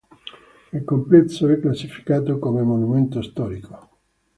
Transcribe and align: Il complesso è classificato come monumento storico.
Il 0.73 0.83
complesso 0.83 1.47
è 1.47 1.59
classificato 1.59 2.39
come 2.39 2.63
monumento 2.63 3.21
storico. 3.21 3.89